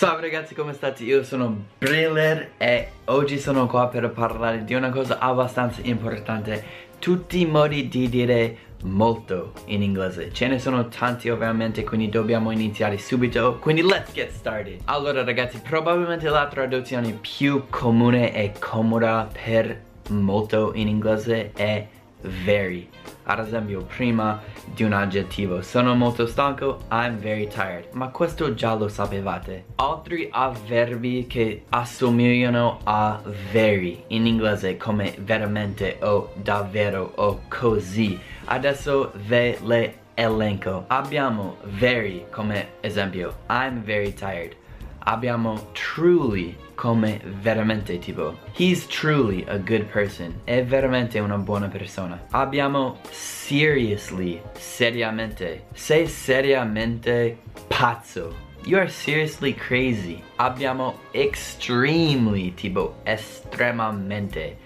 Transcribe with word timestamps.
Salve 0.00 0.22
ragazzi? 0.22 0.54
Come 0.54 0.72
state? 0.72 1.04
Io 1.04 1.22
sono 1.22 1.54
Briller 1.76 2.52
e 2.56 2.88
oggi 3.04 3.38
sono 3.38 3.66
qua 3.66 3.88
per 3.88 4.08
parlare 4.08 4.64
di 4.64 4.72
una 4.72 4.88
cosa 4.88 5.18
abbastanza 5.18 5.82
importante. 5.84 6.64
Tutti 6.98 7.42
i 7.42 7.44
modi 7.44 7.86
di 7.86 8.08
dire 8.08 8.56
molto 8.84 9.52
in 9.66 9.82
inglese. 9.82 10.32
Ce 10.32 10.46
ne 10.46 10.58
sono 10.58 10.88
tanti 10.88 11.28
ovviamente 11.28 11.84
quindi 11.84 12.08
dobbiamo 12.08 12.50
iniziare 12.50 12.96
subito. 12.96 13.58
Quindi 13.58 13.82
let's 13.82 14.10
get 14.14 14.30
started. 14.30 14.80
Allora 14.86 15.22
ragazzi 15.22 15.60
probabilmente 15.60 16.30
la 16.30 16.48
traduzione 16.48 17.18
più 17.20 17.64
comune 17.68 18.34
e 18.34 18.54
comoda 18.58 19.28
per 19.30 19.82
molto 20.08 20.72
in 20.76 20.88
inglese 20.88 21.52
è 21.52 21.86
very 22.22 22.88
ad 23.30 23.38
esempio 23.38 23.82
prima 23.82 24.40
di 24.64 24.82
un 24.82 24.92
aggettivo. 24.92 25.62
Sono 25.62 25.94
molto 25.94 26.26
stanco 26.26 26.80
I'm 26.90 27.16
very 27.16 27.46
tired. 27.46 27.86
Ma 27.92 28.08
questo 28.08 28.54
già 28.54 28.74
lo 28.74 28.88
sapevate. 28.88 29.66
Altri 29.76 30.28
avverbi 30.30 31.26
che 31.28 31.64
assomigliano 31.68 32.80
a 32.84 33.20
very 33.52 34.04
in 34.08 34.26
inglese 34.26 34.76
come 34.76 35.14
veramente 35.18 35.98
o 36.00 36.32
davvero 36.34 37.12
o 37.16 37.42
così. 37.48 38.18
Adesso 38.46 39.12
ve 39.26 39.58
le 39.62 39.98
elenco. 40.14 40.84
Abbiamo 40.88 41.58
very 41.78 42.26
come 42.30 42.72
esempio 42.80 43.38
I'm 43.48 43.82
very 43.82 44.12
tired 44.12 44.56
abbiamo 45.04 45.70
truly 45.72 46.56
come 46.74 47.20
veramente 47.40 47.98
tipo 47.98 48.38
he's 48.52 48.86
truly 48.86 49.44
a 49.48 49.58
good 49.58 49.84
person 49.84 50.40
è 50.44 50.64
veramente 50.64 51.18
una 51.18 51.36
buona 51.36 51.68
persona 51.68 52.26
abbiamo 52.30 52.98
seriously 53.10 54.40
seriamente 54.52 55.66
sei 55.74 56.06
seriamente 56.06 57.38
pazzo 57.68 58.48
You 58.64 58.76
are 58.76 58.90
seriously 58.90 59.54
crazy. 59.54 60.22
Abbiamo 60.36 60.98
extremely, 61.12 62.52
tipo 62.52 62.96
estremamente. 63.04 64.58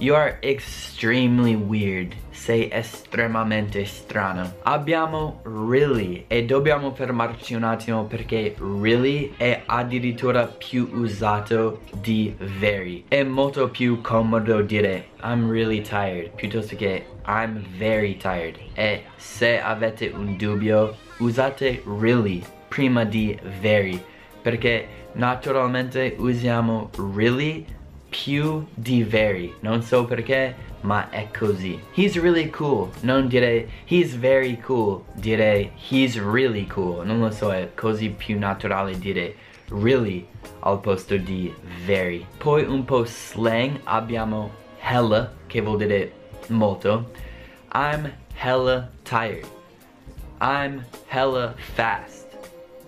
You 0.00 0.14
are 0.14 0.38
extremely 0.42 1.56
weird. 1.56 2.14
Sei 2.30 2.68
estremamente 2.70 3.84
strano. 3.84 4.54
Abbiamo 4.62 5.40
really 5.42 6.24
e 6.28 6.44
dobbiamo 6.44 6.94
fermarci 6.94 7.54
un 7.54 7.64
attimo 7.64 8.04
perché 8.04 8.54
really 8.58 9.34
è 9.36 9.62
addirittura 9.66 10.46
più 10.46 10.88
usato 10.92 11.80
di 12.00 12.32
very. 12.38 13.06
È 13.08 13.24
molto 13.24 13.70
più 13.70 14.00
comodo 14.00 14.60
dire 14.60 15.08
I'm 15.24 15.50
really 15.50 15.80
tired 15.80 16.30
piuttosto 16.36 16.76
che 16.76 17.04
I'm 17.26 17.60
very 17.76 18.16
tired. 18.16 18.56
E 18.74 19.02
se 19.16 19.60
avete 19.60 20.12
un 20.14 20.36
dubbio 20.36 20.96
usate 21.18 21.82
really 21.84 22.40
prima 22.68 23.04
di 23.04 23.36
very 23.60 24.00
perché 24.40 24.86
naturalmente 25.14 26.14
usiamo 26.18 26.90
really 27.14 27.66
più 28.08 28.66
di 28.74 29.02
very 29.02 29.54
non 29.60 29.82
so 29.82 30.04
perché 30.04 30.54
ma 30.82 31.10
è 31.10 31.28
così. 31.36 31.78
He's 31.94 32.16
really 32.18 32.50
cool. 32.50 32.90
Non 33.00 33.28
dire 33.28 33.68
he's 33.84 34.14
very 34.14 34.56
cool. 34.58 35.04
Dire 35.14 35.72
he's 35.74 36.18
really 36.18 36.66
cool. 36.66 37.04
Non 37.04 37.20
lo 37.20 37.30
so 37.30 37.52
è 37.52 37.70
così 37.74 38.10
più 38.10 38.38
naturale 38.38 38.98
dire 38.98 39.34
really 39.70 40.26
al 40.60 40.80
posto 40.80 41.16
di 41.16 41.52
very. 41.84 42.24
Poi 42.38 42.64
un 42.64 42.84
po' 42.84 43.04
slang 43.04 43.80
abbiamo 43.84 44.50
hella 44.80 45.32
che 45.46 45.60
vuol 45.60 45.78
dire 45.78 46.12
molto. 46.48 47.10
I'm 47.72 48.12
hella 48.34 48.90
tired. 49.02 49.46
I'm 50.40 50.84
hella 51.08 51.54
fast 51.56 52.27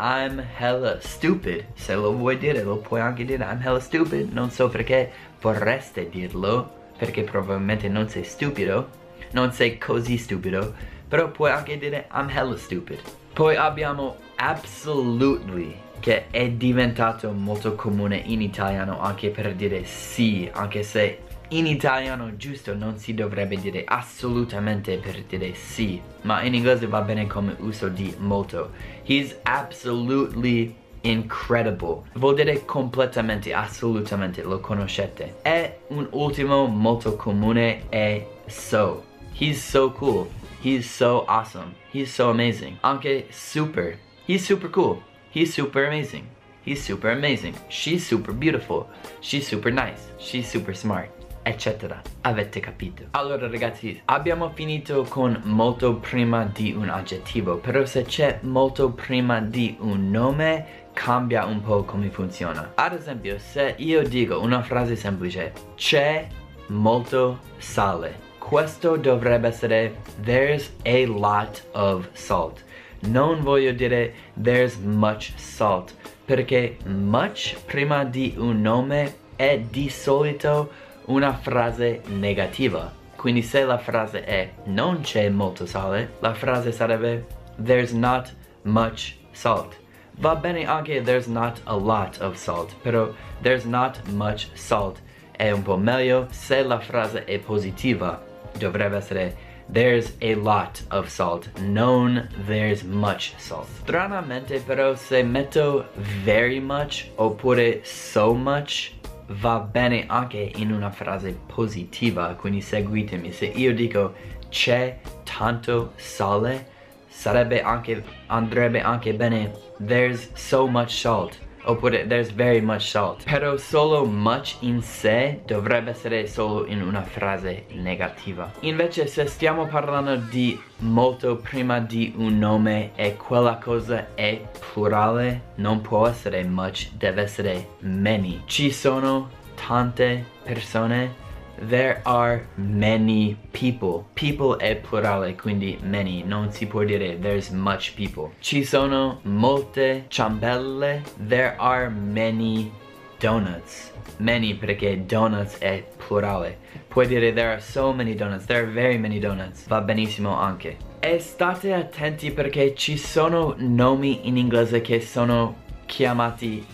I'm 0.00 0.42
hella 0.58 0.98
stupid. 1.00 1.66
Se 1.74 1.94
lo 1.94 2.14
vuoi 2.14 2.38
dire 2.38 2.62
lo 2.62 2.78
puoi 2.78 3.00
anche 3.00 3.26
dire. 3.26 3.44
I'm 3.44 3.60
hella 3.62 3.80
stupid. 3.80 4.32
Non 4.32 4.50
so 4.50 4.70
perché 4.70 5.12
vorreste 5.40 6.08
dirlo 6.08 6.78
Perché 6.96 7.22
probabilmente 7.22 7.88
non 7.88 8.08
sei 8.08 8.24
stupido. 8.24 8.88
Non 9.32 9.52
sei 9.52 9.76
così 9.76 10.16
stupido 10.16 10.74
Però 11.06 11.30
puoi 11.30 11.50
anche 11.50 11.76
dire 11.76 12.08
I'm 12.12 12.30
hella 12.30 12.56
stupid. 12.56 12.98
Poi 13.34 13.56
abbiamo 13.56 14.16
absolutely 14.36 15.78
Che 16.00 16.28
è 16.30 16.48
diventato 16.48 17.30
molto 17.32 17.74
comune 17.74 18.16
in 18.16 18.40
italiano 18.40 19.00
Anche 19.00 19.28
per 19.28 19.54
dire 19.54 19.84
sì 19.84 20.48
Anche 20.50 20.82
se 20.82 21.28
in 21.50 21.66
italiano 21.66 22.36
giusto 22.36 22.74
non 22.74 22.98
si 22.98 23.14
dovrebbe 23.14 23.56
dire 23.56 23.84
assolutamente 23.84 24.98
per 24.98 25.22
dire 25.24 25.54
sì 25.54 26.00
Ma 26.22 26.42
in 26.42 26.54
inglese 26.54 26.86
va 26.86 27.00
bene 27.00 27.26
come 27.26 27.56
uso 27.60 27.88
di 27.88 28.14
molto. 28.18 28.72
He's 29.04 29.36
absolutely 29.42 30.74
incredible. 31.02 32.02
Vuol 32.14 32.34
dire 32.34 32.64
completamente, 32.66 33.54
assolutamente, 33.54 34.42
lo 34.42 34.60
conoscete. 34.60 35.36
E 35.42 35.78
un 35.88 36.06
ultimo 36.10 36.66
molto 36.66 37.16
comune 37.16 37.88
è 37.88 38.26
so. 38.46 39.04
He's 39.32 39.62
so 39.62 39.90
cool. 39.92 40.28
He's 40.62 40.86
so 40.86 41.24
awesome. 41.26 41.74
He's 41.90 42.12
so 42.12 42.28
amazing. 42.28 42.76
Anche 42.82 43.28
super. 43.30 43.98
He's 44.26 44.44
super 44.44 44.68
cool. 44.68 45.02
He's 45.32 45.52
super 45.54 45.86
amazing. 45.86 46.28
He's 46.62 46.82
super 46.84 47.10
amazing. 47.10 47.54
She's 47.68 48.06
super 48.06 48.34
beautiful. 48.34 48.86
She's 49.20 49.46
super 49.46 49.72
nice. 49.72 50.10
She's 50.18 50.46
super 50.46 50.74
smart 50.74 51.10
eccetera. 51.42 52.00
Avete 52.22 52.60
capito? 52.60 53.04
Allora 53.12 53.48
ragazzi 53.48 54.00
abbiamo 54.06 54.50
finito 54.50 55.04
con 55.08 55.40
molto 55.44 55.96
prima 55.96 56.44
di 56.44 56.72
un 56.72 56.88
aggettivo 56.88 57.56
però 57.56 57.84
se 57.84 58.02
c'è 58.02 58.38
molto 58.42 58.90
prima 58.90 59.40
di 59.40 59.76
un 59.80 60.10
nome 60.10 60.88
cambia 60.92 61.44
un 61.44 61.60
po' 61.60 61.84
come 61.84 62.10
funziona. 62.10 62.72
Ad 62.74 62.94
esempio 62.94 63.38
se 63.38 63.74
io 63.78 64.02
dico 64.02 64.40
una 64.40 64.62
frase 64.62 64.96
semplice 64.96 65.52
c'è 65.74 66.26
molto 66.66 67.40
sale 67.58 68.28
questo 68.38 68.96
dovrebbe 68.96 69.48
essere 69.48 69.96
there's 70.22 70.72
a 70.84 71.04
lot 71.06 71.62
of 71.72 72.08
salt 72.12 72.64
non 73.00 73.42
voglio 73.42 73.72
dire 73.72 74.12
there's 74.40 74.76
much 74.76 75.32
salt 75.36 75.94
perché 76.24 76.76
much 76.86 77.56
prima 77.64 78.04
di 78.04 78.34
un 78.36 78.60
nome 78.60 79.14
è 79.36 79.58
di 79.58 79.88
solito 79.88 80.70
una 81.10 81.34
frase 81.34 82.02
negativa. 82.06 82.92
Quindi 83.16 83.42
se 83.42 83.64
la 83.64 83.78
frase 83.78 84.24
è 84.24 84.52
non 84.64 85.00
c'è 85.00 85.28
molto 85.28 85.66
sale, 85.66 86.14
la 86.20 86.32
frase 86.32 86.72
sarebbe 86.72 87.26
there's 87.62 87.92
not 87.92 88.32
much 88.62 89.16
salt. 89.32 89.76
Va 90.20 90.36
bene 90.36 90.64
anche 90.66 91.02
there's 91.02 91.26
not 91.26 91.60
a 91.64 91.74
lot 91.74 92.18
of 92.20 92.36
salt, 92.36 92.74
però 92.82 93.10
there's 93.42 93.64
not 93.64 94.00
much 94.08 94.48
salt 94.54 95.00
è 95.40 95.50
un 95.50 95.62
po' 95.62 95.78
meglio 95.78 96.26
se 96.30 96.62
la 96.62 96.78
frase 96.78 97.24
è 97.24 97.38
positiva. 97.38 98.22
Dovrebbe 98.58 98.96
essere 98.96 99.34
there's 99.72 100.14
a 100.20 100.34
lot 100.34 100.82
of 100.90 101.08
salt, 101.08 101.50
non 101.60 102.28
there's 102.46 102.82
much 102.82 103.32
salt. 103.38 103.66
Stranamente 103.82 104.60
però 104.60 104.94
se 104.94 105.22
metto 105.22 105.88
very 106.24 106.60
much 106.60 107.10
oppure 107.16 107.80
so 107.84 108.34
much 108.34 108.92
va 109.34 109.58
bene 109.60 110.04
anche 110.06 110.52
in 110.56 110.72
una 110.72 110.90
frase 110.90 111.38
positiva, 111.46 112.34
quindi 112.34 112.60
seguitemi. 112.60 113.32
Se 113.32 113.46
io 113.46 113.74
dico 113.74 114.14
c'è 114.48 114.98
tanto 115.22 115.92
sale, 115.96 116.68
sarebbe 117.06 117.62
anche, 117.62 118.02
andrebbe 118.26 118.80
anche 118.80 119.14
bene 119.14 119.52
there's 119.78 120.30
so 120.34 120.66
much 120.66 120.90
salt 120.90 121.48
oppure 121.64 122.06
there's 122.06 122.30
very 122.30 122.60
much 122.60 122.88
salt. 122.90 123.24
Però 123.24 123.56
solo 123.56 124.04
much 124.04 124.56
in 124.60 124.82
sé 124.82 125.40
dovrebbe 125.46 125.90
essere 125.90 126.26
solo 126.26 126.66
in 126.66 126.82
una 126.82 127.02
frase 127.02 127.66
negativa. 127.72 128.50
Invece 128.60 129.06
se 129.06 129.26
stiamo 129.26 129.66
parlando 129.66 130.16
di 130.16 130.60
molto 130.78 131.36
prima 131.36 131.80
di 131.80 132.14
un 132.16 132.38
nome 132.38 132.92
e 132.94 133.16
quella 133.16 133.56
cosa 133.56 134.14
è 134.14 134.40
plurale 134.72 135.48
non 135.56 135.80
può 135.80 136.06
essere 136.06 136.42
much 136.44 136.90
deve 136.92 137.22
essere 137.22 137.68
many. 137.80 138.42
Ci 138.46 138.70
sono 138.70 139.30
tante 139.66 140.24
persone 140.42 141.28
There 141.68 142.00
are 142.04 142.46
many 142.56 143.36
people. 143.52 144.06
People 144.14 144.56
è 144.56 144.76
plurale, 144.76 145.34
quindi 145.34 145.78
many. 145.82 146.22
Non 146.22 146.50
si 146.52 146.66
può 146.66 146.84
dire 146.84 147.18
there's 147.18 147.50
much 147.50 147.94
people. 147.94 148.30
Ci 148.40 148.64
sono 148.64 149.20
molte 149.24 150.06
ciambelle. 150.08 151.02
There 151.28 151.54
are 151.58 151.90
many 151.90 152.72
donuts. 153.18 153.92
Many 154.16 154.54
perché 154.54 155.04
donuts 155.04 155.58
è 155.58 155.84
plurale. 155.96 156.58
Puoi 156.88 157.06
dire 157.06 157.32
there 157.34 157.50
are 157.52 157.60
so 157.60 157.92
many 157.92 158.14
donuts. 158.14 158.46
There 158.46 158.62
are 158.62 158.70
very 158.70 158.96
many 158.96 159.18
donuts. 159.18 159.66
Va 159.66 159.82
benissimo 159.82 160.38
anche. 160.38 160.76
E 160.98 161.18
state 161.18 161.74
attenti 161.74 162.30
perché 162.30 162.74
ci 162.74 162.96
sono 162.96 163.54
nomi 163.58 164.26
in 164.28 164.38
inglese 164.38 164.80
che 164.80 165.00
sono 165.00 165.68
chiamati 165.84 166.64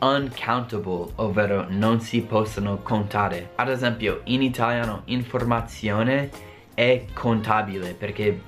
uncountable, 0.00 1.12
ovvero 1.16 1.66
non 1.68 2.00
si 2.00 2.22
possono 2.22 2.78
contare. 2.82 3.50
Ad 3.56 3.68
esempio, 3.68 4.20
in 4.24 4.42
italiano 4.42 5.02
informazione 5.06 6.30
è 6.74 7.04
contabile 7.12 7.94
perché 7.94 8.40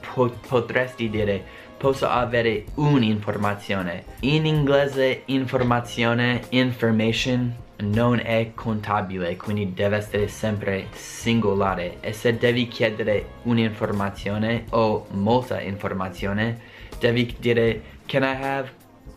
po 0.00 0.30
potresti 0.46 1.08
dire 1.08 1.42
posso 1.76 2.08
avere 2.08 2.64
un'informazione. 2.74 4.04
In 4.20 4.46
inglese 4.46 5.22
informazione, 5.26 6.42
information, 6.50 7.54
non 7.80 8.18
è 8.18 8.50
contabile, 8.54 9.36
quindi 9.36 9.72
deve 9.72 9.98
essere 9.98 10.26
sempre 10.26 10.88
singolare. 10.90 11.98
E 12.00 12.12
se 12.12 12.36
devi 12.36 12.66
chiedere 12.66 13.34
un'informazione 13.44 14.64
o 14.70 15.06
molta 15.10 15.60
informazione, 15.60 16.58
devi 16.98 17.36
dire 17.38 17.82
Can 18.06 18.22
I 18.22 18.42
have 18.42 18.72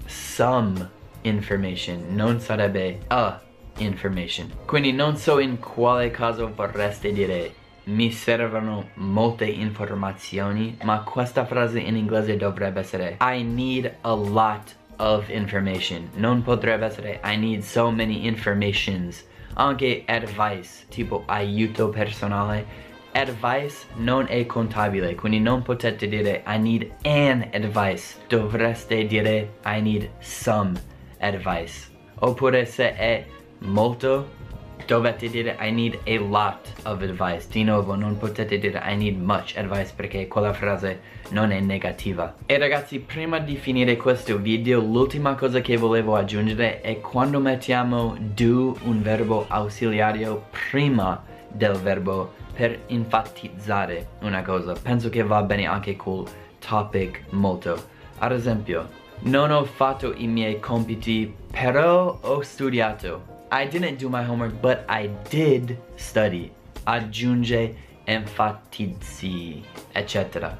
some 0.05 0.99
information? 1.23 2.05
Non 2.09 2.39
sarebbe 2.39 2.99
a 3.07 3.39
information. 3.77 4.51
Quindi 4.65 4.91
non 4.91 5.17
so 5.17 5.39
in 5.39 5.59
quale 5.59 6.11
caso 6.11 6.51
vorreste 6.53 7.11
dire 7.11 7.53
mi 7.83 8.11
servono 8.11 8.89
molte 8.95 9.45
informazioni, 9.45 10.77
ma 10.83 11.01
questa 11.01 11.45
frase 11.45 11.79
in 11.79 11.95
inglese 11.95 12.37
dovrebbe 12.37 12.81
essere 12.81 13.17
I 13.19 13.43
need 13.43 13.91
a 14.01 14.13
lot 14.13 14.75
of 14.97 15.27
information. 15.29 16.09
Non 16.15 16.43
potrebbe 16.43 16.85
essere 16.85 17.19
I 17.23 17.37
need 17.37 17.61
so 17.61 17.91
many 17.91 18.25
informations. 18.25 19.25
Anche 19.53 20.03
advice, 20.05 20.85
tipo 20.89 21.23
aiuto 21.25 21.89
personale. 21.89 22.89
Advice 23.13 23.87
non 23.97 24.25
è 24.29 24.45
contabile, 24.45 25.15
quindi 25.15 25.39
non 25.41 25.63
potete 25.63 26.07
dire 26.07 26.43
I 26.47 26.57
need 26.57 26.89
an 27.03 27.49
advice. 27.51 28.15
Dovreste 28.27 29.05
dire 29.05 29.55
I 29.65 29.81
need 29.81 30.09
some 30.19 30.79
advice. 31.21 31.89
Oppure 32.19 32.65
se 32.65 32.95
è 32.95 33.25
molto 33.59 34.39
dovete 34.85 35.29
dire 35.29 35.55
I 35.59 35.71
need 35.71 35.99
a 36.05 36.19
lot 36.19 36.73
of 36.83 37.01
advice. 37.01 37.47
Di 37.49 37.63
nuovo 37.63 37.95
non 37.95 38.17
potete 38.17 38.57
dire 38.57 38.81
I 38.85 38.95
need 38.95 39.17
much 39.17 39.53
advice 39.55 39.93
perché 39.95 40.27
quella 40.27 40.53
frase 40.53 40.99
non 41.29 41.51
è 41.51 41.59
negativa. 41.59 42.35
E 42.45 42.57
ragazzi 42.57 42.99
prima 42.99 43.39
di 43.39 43.55
finire 43.55 43.95
questo 43.95 44.37
video 44.37 44.81
l'ultima 44.81 45.35
cosa 45.35 45.61
che 45.61 45.77
volevo 45.77 46.15
aggiungere 46.15 46.81
è 46.81 46.99
quando 46.99 47.39
mettiamo 47.39 48.15
do 48.19 48.75
un 48.83 49.01
verbo 49.01 49.45
ausiliario 49.47 50.45
prima 50.69 51.23
del 51.47 51.75
verbo 51.77 52.33
per 52.53 52.81
enfatizzare 52.87 54.07
una 54.21 54.41
cosa. 54.41 54.73
Penso 54.73 55.09
che 55.09 55.23
va 55.23 55.41
bene 55.43 55.65
anche 55.65 55.95
col 55.95 56.27
topic 56.59 57.23
molto. 57.29 57.99
Ad 58.19 58.33
esempio 58.33 58.99
non 59.21 59.51
ho 59.51 59.65
fatto 59.65 60.13
i 60.15 60.27
miei 60.27 60.59
compiti 60.59 61.33
però 61.51 62.17
ho 62.21 62.41
studiato 62.41 63.31
I 63.53 63.67
didn't 63.67 63.99
do 63.99 64.07
my 64.07 64.23
homework, 64.23 64.61
but 64.61 64.85
I 64.87 65.09
did 65.29 65.77
study. 65.95 66.49
Aggiunge, 66.85 67.75
enfatizzi, 68.05 69.61
eccetera. 69.91 70.57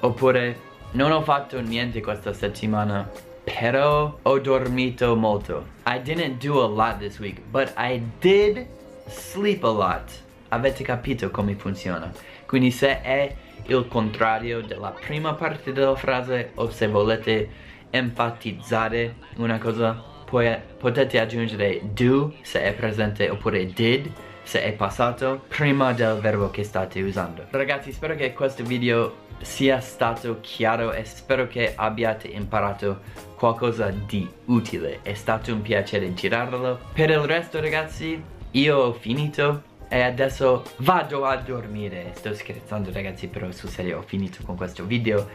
Oppure, 0.00 0.58
non 0.92 1.12
ho 1.12 1.22
fatto 1.22 1.60
niente 1.60 2.00
questa 2.00 2.32
settimana, 2.32 3.08
però 3.44 4.18
ho 4.20 4.38
dormito 4.40 5.14
molto. 5.14 5.66
I 5.86 6.02
didn't 6.02 6.44
do 6.44 6.60
a 6.60 6.66
lot 6.66 6.98
this 6.98 7.20
week, 7.20 7.40
but 7.52 7.72
I 7.76 8.02
did 8.18 8.66
sleep 9.06 9.62
a 9.62 9.70
lot. 9.70 10.10
Avete 10.48 10.82
capito 10.82 11.30
come 11.30 11.54
funziona? 11.54 12.12
Quindi 12.44 12.72
se 12.72 13.02
è 13.02 13.36
il 13.66 13.86
contrario 13.86 14.62
della 14.62 14.90
prima 14.90 15.34
parte 15.34 15.72
della 15.72 15.94
frase 15.94 16.50
o 16.56 16.68
se 16.70 16.88
volete 16.88 17.48
enfatizzare 17.92 19.14
una 19.36 19.58
cosa 19.58 20.10
poi 20.32 20.50
potete 20.78 21.20
aggiungere 21.20 21.80
do 21.92 22.32
se 22.40 22.62
è 22.62 22.72
presente 22.72 23.28
oppure 23.28 23.66
did 23.66 24.10
se 24.42 24.62
è 24.62 24.72
passato 24.72 25.44
prima 25.46 25.92
del 25.92 26.18
verbo 26.18 26.50
che 26.50 26.64
state 26.64 27.02
usando. 27.02 27.46
Ragazzi 27.50 27.92
spero 27.92 28.14
che 28.14 28.32
questo 28.32 28.64
video 28.64 29.20
sia 29.42 29.78
stato 29.80 30.38
chiaro 30.40 30.92
e 30.92 31.04
spero 31.04 31.46
che 31.46 31.74
abbiate 31.76 32.28
imparato 32.28 33.00
qualcosa 33.36 33.90
di 33.90 34.28
utile. 34.46 35.00
È 35.02 35.14
stato 35.14 35.52
un 35.52 35.60
piacere 35.60 36.14
girarlo. 36.14 36.80
Per 36.94 37.10
il 37.10 37.18
resto 37.18 37.60
ragazzi 37.60 38.20
io 38.52 38.76
ho 38.78 38.92
finito 38.94 39.62
e 39.88 40.00
adesso 40.00 40.62
vado 40.78 41.26
a 41.26 41.36
dormire. 41.36 42.12
Sto 42.14 42.34
scherzando 42.34 42.90
ragazzi 42.90 43.28
però 43.28 43.50
sul 43.52 43.68
serio 43.68 43.98
ho 43.98 44.02
finito 44.02 44.42
con 44.44 44.56
questo 44.56 44.84
video 44.86 45.28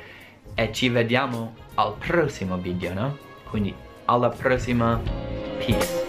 e 0.60 0.72
ci 0.74 0.90
vediamo 0.90 1.54
al 1.76 1.94
prossimo 2.00 2.58
video 2.58 2.92
no? 2.92 3.18
quindi 3.48 3.72
alla 4.06 4.30
prossima 4.30 5.00
peace 5.60 6.07